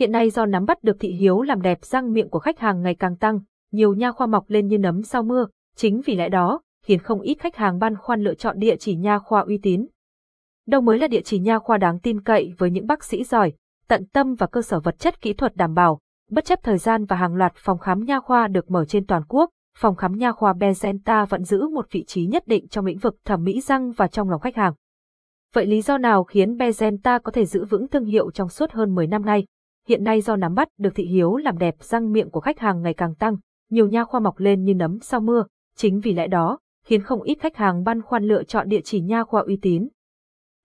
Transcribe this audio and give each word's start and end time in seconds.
Hiện 0.00 0.12
nay 0.12 0.30
do 0.30 0.46
nắm 0.46 0.64
bắt 0.64 0.84
được 0.84 0.96
thị 1.00 1.08
hiếu 1.08 1.42
làm 1.42 1.62
đẹp 1.62 1.84
răng 1.84 2.12
miệng 2.12 2.28
của 2.28 2.38
khách 2.38 2.58
hàng 2.58 2.82
ngày 2.82 2.94
càng 2.94 3.16
tăng, 3.16 3.40
nhiều 3.72 3.94
nha 3.94 4.12
khoa 4.12 4.26
mọc 4.26 4.44
lên 4.50 4.66
như 4.66 4.78
nấm 4.78 5.02
sau 5.02 5.22
mưa, 5.22 5.46
chính 5.76 6.00
vì 6.04 6.14
lẽ 6.14 6.28
đó, 6.28 6.60
khiến 6.84 6.98
không 6.98 7.20
ít 7.20 7.34
khách 7.34 7.56
hàng 7.56 7.78
băn 7.78 7.96
khoăn 7.96 8.20
lựa 8.20 8.34
chọn 8.34 8.58
địa 8.58 8.76
chỉ 8.76 8.96
nha 8.96 9.18
khoa 9.18 9.40
uy 9.40 9.58
tín. 9.62 9.86
Đâu 10.66 10.80
mới 10.80 10.98
là 10.98 11.08
địa 11.08 11.20
chỉ 11.20 11.38
nha 11.38 11.58
khoa 11.58 11.78
đáng 11.78 11.98
tin 11.98 12.20
cậy 12.20 12.52
với 12.58 12.70
những 12.70 12.86
bác 12.86 13.04
sĩ 13.04 13.24
giỏi, 13.24 13.52
tận 13.88 14.06
tâm 14.12 14.34
và 14.34 14.46
cơ 14.46 14.62
sở 14.62 14.80
vật 14.80 14.98
chất 14.98 15.20
kỹ 15.20 15.32
thuật 15.32 15.56
đảm 15.56 15.74
bảo, 15.74 16.00
bất 16.30 16.44
chấp 16.44 16.58
thời 16.62 16.78
gian 16.78 17.04
và 17.04 17.16
hàng 17.16 17.34
loạt 17.34 17.52
phòng 17.56 17.78
khám 17.78 18.04
nha 18.04 18.20
khoa 18.20 18.48
được 18.48 18.70
mở 18.70 18.84
trên 18.84 19.06
toàn 19.06 19.22
quốc, 19.28 19.50
phòng 19.78 19.96
khám 19.96 20.16
nha 20.16 20.32
khoa 20.32 20.52
Bezenta 20.52 21.26
vẫn 21.26 21.44
giữ 21.44 21.68
một 21.68 21.86
vị 21.90 22.04
trí 22.04 22.26
nhất 22.26 22.42
định 22.46 22.68
trong 22.68 22.86
lĩnh 22.86 22.98
vực 22.98 23.16
thẩm 23.24 23.44
mỹ 23.44 23.60
răng 23.60 23.92
và 23.92 24.06
trong 24.06 24.30
lòng 24.30 24.40
khách 24.40 24.56
hàng. 24.56 24.72
Vậy 25.54 25.66
lý 25.66 25.82
do 25.82 25.98
nào 25.98 26.24
khiến 26.24 26.56
Bezenta 26.56 27.20
có 27.20 27.32
thể 27.32 27.46
giữ 27.46 27.64
vững 27.64 27.88
thương 27.88 28.04
hiệu 28.04 28.30
trong 28.30 28.48
suốt 28.48 28.72
hơn 28.72 28.94
10 28.94 29.06
năm 29.06 29.24
nay? 29.24 29.44
Hiện 29.88 30.04
nay 30.04 30.20
do 30.20 30.36
nắm 30.36 30.54
bắt 30.54 30.68
được 30.78 30.94
thị 30.94 31.04
hiếu 31.04 31.36
làm 31.36 31.58
đẹp 31.58 31.74
răng 31.80 32.12
miệng 32.12 32.30
của 32.30 32.40
khách 32.40 32.58
hàng 32.58 32.82
ngày 32.82 32.94
càng 32.94 33.14
tăng, 33.14 33.36
nhiều 33.70 33.88
nha 33.88 34.04
khoa 34.04 34.20
mọc 34.20 34.38
lên 34.38 34.64
như 34.64 34.74
nấm 34.74 34.98
sau 35.00 35.20
mưa, 35.20 35.44
chính 35.76 36.00
vì 36.00 36.12
lẽ 36.12 36.26
đó, 36.26 36.58
khiến 36.84 37.02
không 37.02 37.22
ít 37.22 37.38
khách 37.40 37.56
hàng 37.56 37.84
băn 37.84 38.02
khoăn 38.02 38.24
lựa 38.24 38.44
chọn 38.44 38.68
địa 38.68 38.80
chỉ 38.84 39.00
nha 39.00 39.24
khoa 39.24 39.42
uy 39.42 39.58
tín. 39.62 39.88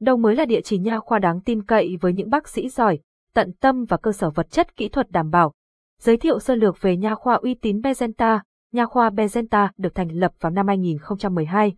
Đâu 0.00 0.16
mới 0.16 0.36
là 0.36 0.44
địa 0.44 0.60
chỉ 0.60 0.78
nha 0.78 1.00
khoa 1.00 1.18
đáng 1.18 1.40
tin 1.40 1.62
cậy 1.62 1.96
với 2.00 2.12
những 2.12 2.30
bác 2.30 2.48
sĩ 2.48 2.68
giỏi, 2.68 2.98
tận 3.34 3.52
tâm 3.60 3.84
và 3.84 3.96
cơ 3.96 4.12
sở 4.12 4.30
vật 4.30 4.50
chất 4.50 4.76
kỹ 4.76 4.88
thuật 4.88 5.10
đảm 5.10 5.30
bảo. 5.30 5.52
Giới 6.00 6.16
thiệu 6.16 6.38
sơ 6.38 6.54
lược 6.54 6.80
về 6.80 6.96
nha 6.96 7.14
khoa 7.14 7.34
uy 7.34 7.54
tín 7.54 7.80
Bezenta, 7.80 8.40
nha 8.72 8.86
khoa 8.86 9.10
Bezenta 9.10 9.68
được 9.76 9.94
thành 9.94 10.08
lập 10.12 10.32
vào 10.40 10.52
năm 10.52 10.66
2012. 10.66 11.72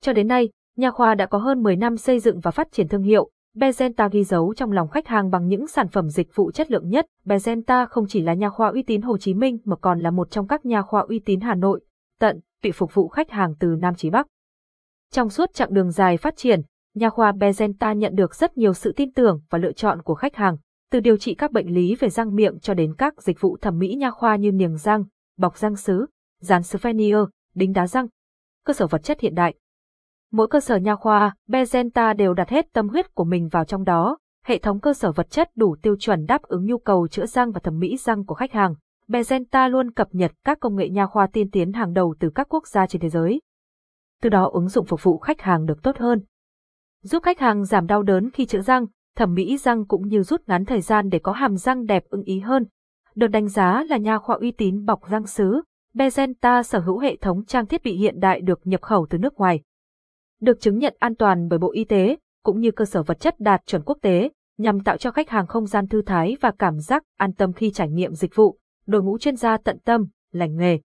Cho 0.00 0.12
đến 0.12 0.28
nay, 0.28 0.48
nha 0.76 0.90
khoa 0.90 1.14
đã 1.14 1.26
có 1.26 1.38
hơn 1.38 1.62
10 1.62 1.76
năm 1.76 1.96
xây 1.96 2.18
dựng 2.18 2.40
và 2.40 2.50
phát 2.50 2.72
triển 2.72 2.88
thương 2.88 3.02
hiệu, 3.02 3.30
Bezenta 3.54 4.08
ghi 4.12 4.24
dấu 4.24 4.54
trong 4.54 4.72
lòng 4.72 4.88
khách 4.88 5.06
hàng 5.06 5.30
bằng 5.30 5.48
những 5.48 5.66
sản 5.66 5.88
phẩm 5.88 6.08
dịch 6.08 6.34
vụ 6.34 6.50
chất 6.50 6.70
lượng 6.70 6.88
nhất. 6.88 7.06
Bezenta 7.24 7.86
không 7.86 8.06
chỉ 8.08 8.20
là 8.20 8.34
nha 8.34 8.50
khoa 8.50 8.68
uy 8.68 8.82
tín 8.82 9.02
Hồ 9.02 9.18
Chí 9.18 9.34
Minh 9.34 9.58
mà 9.64 9.76
còn 9.76 10.00
là 10.00 10.10
một 10.10 10.30
trong 10.30 10.46
các 10.46 10.66
nha 10.66 10.82
khoa 10.82 11.00
uy 11.08 11.18
tín 11.18 11.40
Hà 11.40 11.54
Nội, 11.54 11.80
tận, 12.20 12.40
tụy 12.62 12.72
phục 12.72 12.94
vụ 12.94 13.08
khách 13.08 13.30
hàng 13.30 13.54
từ 13.58 13.76
Nam 13.80 13.94
chí 13.94 14.10
Bắc. 14.10 14.26
Trong 15.12 15.30
suốt 15.30 15.54
chặng 15.54 15.74
đường 15.74 15.90
dài 15.90 16.16
phát 16.16 16.36
triển, 16.36 16.60
nha 16.94 17.10
khoa 17.10 17.32
Bezenta 17.32 17.94
nhận 17.96 18.14
được 18.14 18.34
rất 18.34 18.56
nhiều 18.56 18.74
sự 18.74 18.92
tin 18.92 19.12
tưởng 19.12 19.40
và 19.50 19.58
lựa 19.58 19.72
chọn 19.72 20.02
của 20.02 20.14
khách 20.14 20.36
hàng, 20.36 20.56
từ 20.90 21.00
điều 21.00 21.16
trị 21.16 21.34
các 21.34 21.52
bệnh 21.52 21.74
lý 21.74 21.94
về 21.94 22.08
răng 22.08 22.34
miệng 22.34 22.58
cho 22.58 22.74
đến 22.74 22.94
các 22.98 23.22
dịch 23.22 23.40
vụ 23.40 23.56
thẩm 23.60 23.78
mỹ 23.78 23.94
nha 23.94 24.10
khoa 24.10 24.36
như 24.36 24.52
niềng 24.52 24.76
răng, 24.76 25.04
bọc 25.38 25.56
răng 25.56 25.76
sứ, 25.76 26.06
dán 26.40 26.62
Sphenier, 26.62 27.24
đính 27.54 27.72
đá 27.72 27.86
răng, 27.86 28.06
cơ 28.64 28.72
sở 28.72 28.86
vật 28.86 29.02
chất 29.02 29.20
hiện 29.20 29.34
đại. 29.34 29.54
Mỗi 30.34 30.48
cơ 30.48 30.60
sở 30.60 30.76
nha 30.76 30.96
khoa, 30.96 31.34
Bezenta 31.48 32.16
đều 32.16 32.34
đặt 32.34 32.48
hết 32.48 32.72
tâm 32.72 32.88
huyết 32.88 33.14
của 33.14 33.24
mình 33.24 33.48
vào 33.48 33.64
trong 33.64 33.84
đó, 33.84 34.18
hệ 34.44 34.58
thống 34.58 34.80
cơ 34.80 34.94
sở 34.94 35.12
vật 35.12 35.30
chất 35.30 35.50
đủ 35.56 35.76
tiêu 35.82 35.96
chuẩn 35.98 36.26
đáp 36.26 36.42
ứng 36.42 36.66
nhu 36.66 36.78
cầu 36.78 37.08
chữa 37.08 37.26
răng 37.26 37.52
và 37.52 37.60
thẩm 37.60 37.78
mỹ 37.78 37.96
răng 37.96 38.24
của 38.24 38.34
khách 38.34 38.52
hàng. 38.52 38.74
Bezenta 39.08 39.68
luôn 39.68 39.90
cập 39.90 40.08
nhật 40.10 40.32
các 40.44 40.60
công 40.60 40.76
nghệ 40.76 40.88
nha 40.88 41.06
khoa 41.06 41.26
tiên 41.26 41.50
tiến 41.50 41.72
hàng 41.72 41.92
đầu 41.92 42.14
từ 42.20 42.30
các 42.34 42.48
quốc 42.48 42.66
gia 42.66 42.86
trên 42.86 43.02
thế 43.02 43.08
giới. 43.08 43.40
Từ 44.22 44.28
đó 44.28 44.50
ứng 44.52 44.68
dụng 44.68 44.86
phục 44.86 45.02
vụ 45.02 45.18
khách 45.18 45.40
hàng 45.40 45.66
được 45.66 45.82
tốt 45.82 45.96
hơn. 45.98 46.20
Giúp 47.02 47.22
khách 47.22 47.40
hàng 47.40 47.64
giảm 47.64 47.86
đau 47.86 48.02
đớn 48.02 48.30
khi 48.30 48.46
chữa 48.46 48.60
răng, 48.60 48.86
thẩm 49.16 49.34
mỹ 49.34 49.58
răng 49.58 49.86
cũng 49.86 50.08
như 50.08 50.22
rút 50.22 50.40
ngắn 50.46 50.64
thời 50.64 50.80
gian 50.80 51.08
để 51.08 51.18
có 51.18 51.32
hàm 51.32 51.56
răng 51.56 51.86
đẹp 51.86 52.04
ưng 52.08 52.22
ý 52.22 52.40
hơn. 52.40 52.66
Được 53.14 53.28
đánh 53.28 53.48
giá 53.48 53.84
là 53.88 53.96
nha 53.96 54.18
khoa 54.18 54.36
uy 54.36 54.50
tín 54.50 54.84
bọc 54.84 55.08
răng 55.10 55.26
sứ, 55.26 55.62
Bezenta 55.94 56.62
sở 56.62 56.78
hữu 56.78 56.98
hệ 56.98 57.16
thống 57.16 57.44
trang 57.44 57.66
thiết 57.66 57.82
bị 57.84 57.96
hiện 57.96 58.20
đại 58.20 58.40
được 58.40 58.60
nhập 58.64 58.82
khẩu 58.82 59.06
từ 59.10 59.18
nước 59.18 59.34
ngoài. 59.34 59.62
Được 60.44 60.60
chứng 60.60 60.78
nhận 60.78 60.96
an 60.98 61.14
toàn 61.14 61.48
bởi 61.48 61.58
Bộ 61.58 61.72
Y 61.72 61.84
tế, 61.84 62.16
cũng 62.42 62.60
như 62.60 62.70
cơ 62.70 62.84
sở 62.84 63.02
vật 63.02 63.20
chất 63.20 63.40
đạt 63.40 63.66
chuẩn 63.66 63.82
quốc 63.82 63.98
tế, 64.02 64.30
nhằm 64.58 64.80
tạo 64.80 64.96
cho 64.96 65.10
khách 65.10 65.30
hàng 65.30 65.46
không 65.46 65.66
gian 65.66 65.88
thư 65.88 66.02
thái 66.02 66.36
và 66.40 66.52
cảm 66.58 66.78
giác 66.78 67.02
an 67.18 67.32
tâm 67.32 67.52
khi 67.52 67.70
trải 67.70 67.90
nghiệm 67.90 68.12
dịch 68.12 68.34
vụ, 68.34 68.58
đội 68.86 69.02
ngũ 69.02 69.18
chuyên 69.18 69.36
gia 69.36 69.56
tận 69.56 69.78
tâm, 69.84 70.06
lành 70.32 70.56
nghề. 70.56 70.78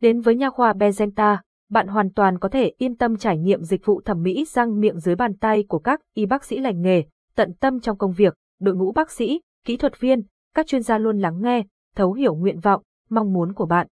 Đến 0.00 0.20
với 0.20 0.36
nha 0.36 0.50
khoa 0.50 0.72
Bezenta, 0.72 1.36
bạn 1.70 1.86
hoàn 1.88 2.12
toàn 2.12 2.38
có 2.38 2.48
thể 2.48 2.72
yên 2.78 2.96
tâm 2.96 3.16
trải 3.16 3.38
nghiệm 3.38 3.62
dịch 3.62 3.86
vụ 3.86 4.00
thẩm 4.00 4.22
mỹ 4.22 4.44
răng 4.48 4.80
miệng 4.80 4.98
dưới 4.98 5.14
bàn 5.14 5.36
tay 5.36 5.64
của 5.68 5.78
các 5.78 6.00
y 6.14 6.26
bác 6.26 6.44
sĩ 6.44 6.58
lành 6.58 6.82
nghề, 6.82 7.04
tận 7.34 7.52
tâm 7.60 7.80
trong 7.80 7.98
công 7.98 8.12
việc, 8.12 8.34
đội 8.60 8.74
ngũ 8.74 8.92
bác 8.92 9.10
sĩ, 9.10 9.40
kỹ 9.64 9.76
thuật 9.76 10.00
viên, 10.00 10.22
các 10.54 10.66
chuyên 10.66 10.82
gia 10.82 10.98
luôn 10.98 11.18
lắng 11.18 11.42
nghe, 11.42 11.62
thấu 11.96 12.12
hiểu 12.12 12.34
nguyện 12.34 12.60
vọng, 12.60 12.82
mong 13.10 13.32
muốn 13.32 13.52
của 13.52 13.66
bạn 13.66 13.86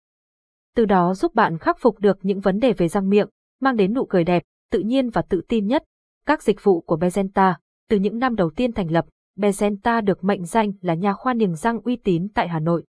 từ 0.76 0.84
đó 0.84 1.14
giúp 1.14 1.34
bạn 1.34 1.58
khắc 1.58 1.78
phục 1.80 1.98
được 1.98 2.18
những 2.22 2.40
vấn 2.40 2.58
đề 2.58 2.72
về 2.72 2.88
răng 2.88 3.08
miệng, 3.08 3.28
mang 3.60 3.76
đến 3.76 3.94
nụ 3.94 4.04
cười 4.04 4.24
đẹp, 4.24 4.42
tự 4.70 4.78
nhiên 4.78 5.10
và 5.10 5.22
tự 5.22 5.42
tin 5.48 5.66
nhất. 5.66 5.84
Các 6.26 6.42
dịch 6.42 6.64
vụ 6.64 6.80
của 6.80 6.96
Bezenta, 6.96 7.54
từ 7.88 7.96
những 7.98 8.18
năm 8.18 8.36
đầu 8.36 8.50
tiên 8.50 8.72
thành 8.72 8.90
lập, 8.90 9.06
Bezenta 9.36 10.04
được 10.04 10.24
mệnh 10.24 10.44
danh 10.44 10.72
là 10.80 10.94
nhà 10.94 11.12
khoa 11.12 11.34
niềng 11.34 11.54
răng 11.54 11.80
uy 11.80 11.96
tín 11.96 12.28
tại 12.34 12.48
Hà 12.48 12.60
Nội. 12.60 12.84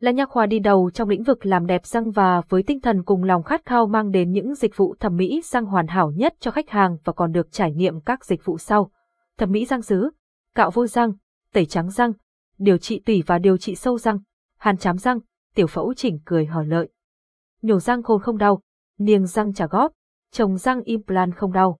Là 0.00 0.10
nhà 0.10 0.26
khoa 0.26 0.46
đi 0.46 0.58
đầu 0.58 0.90
trong 0.90 1.08
lĩnh 1.08 1.22
vực 1.22 1.46
làm 1.46 1.66
đẹp 1.66 1.86
răng 1.86 2.10
và 2.10 2.40
với 2.48 2.62
tinh 2.62 2.80
thần 2.80 3.04
cùng 3.04 3.24
lòng 3.24 3.42
khát 3.42 3.64
khao 3.64 3.86
mang 3.86 4.10
đến 4.10 4.32
những 4.32 4.54
dịch 4.54 4.76
vụ 4.76 4.94
thẩm 5.00 5.16
mỹ 5.16 5.42
răng 5.44 5.64
hoàn 5.64 5.86
hảo 5.86 6.10
nhất 6.10 6.34
cho 6.40 6.50
khách 6.50 6.70
hàng 6.70 6.96
và 7.04 7.12
còn 7.12 7.32
được 7.32 7.52
trải 7.52 7.72
nghiệm 7.72 8.00
các 8.00 8.24
dịch 8.24 8.44
vụ 8.44 8.58
sau. 8.58 8.90
Thẩm 9.38 9.50
mỹ 9.50 9.64
răng 9.64 9.82
sứ, 9.82 10.10
cạo 10.54 10.70
vôi 10.70 10.88
răng, 10.88 11.12
tẩy 11.52 11.66
trắng 11.66 11.90
răng, 11.90 12.12
điều 12.58 12.78
trị 12.78 13.00
tủy 13.06 13.22
và 13.26 13.38
điều 13.38 13.56
trị 13.56 13.74
sâu 13.74 13.98
răng, 13.98 14.18
hàn 14.58 14.76
chám 14.76 14.98
răng, 14.98 15.18
tiểu 15.54 15.66
phẫu 15.66 15.94
chỉnh 15.94 16.18
cười 16.24 16.46
hở 16.46 16.62
lợi 16.62 16.88
nhổ 17.66 17.80
răng 17.80 18.02
khôn 18.02 18.22
không 18.22 18.38
đau, 18.38 18.60
niềng 18.98 19.26
răng 19.26 19.54
trả 19.54 19.66
góp, 19.66 19.92
trồng 20.36 20.58
răng 20.58 20.82
implant 20.82 21.36
không 21.36 21.52
đau. 21.52 21.78